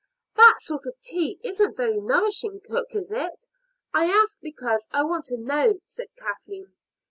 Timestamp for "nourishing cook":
2.01-2.87